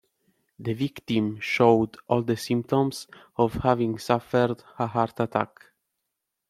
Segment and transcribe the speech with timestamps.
[0.57, 3.05] The victim showed all the symptoms
[3.37, 5.65] of having suffered a heart attack.